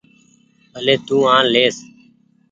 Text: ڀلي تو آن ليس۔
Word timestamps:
ڀلي 0.73 0.95
تو 1.07 1.17
آن 1.35 1.43
ليس۔ 1.53 1.77